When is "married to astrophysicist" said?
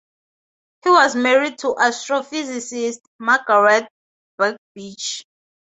1.15-3.01